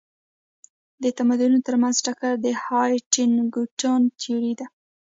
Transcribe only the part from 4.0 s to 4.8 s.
تيوري ده.